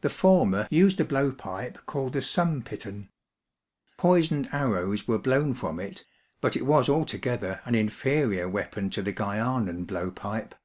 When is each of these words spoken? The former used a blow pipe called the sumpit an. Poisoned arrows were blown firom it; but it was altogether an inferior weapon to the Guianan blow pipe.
The 0.00 0.10
former 0.10 0.66
used 0.68 0.98
a 0.98 1.04
blow 1.04 1.30
pipe 1.30 1.86
called 1.86 2.14
the 2.14 2.22
sumpit 2.22 2.84
an. 2.84 3.08
Poisoned 3.96 4.48
arrows 4.50 5.06
were 5.06 5.16
blown 5.20 5.54
firom 5.54 5.80
it; 5.80 6.04
but 6.40 6.56
it 6.56 6.66
was 6.66 6.88
altogether 6.88 7.60
an 7.64 7.76
inferior 7.76 8.48
weapon 8.48 8.90
to 8.90 9.00
the 9.00 9.12
Guianan 9.12 9.86
blow 9.86 10.10
pipe. 10.10 10.56